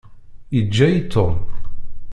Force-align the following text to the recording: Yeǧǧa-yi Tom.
Yeǧǧa-yi 0.55 1.01
Tom. 1.11 1.35